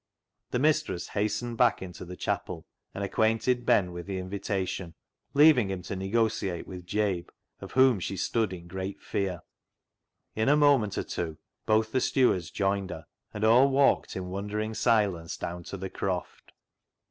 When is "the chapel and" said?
2.05-3.03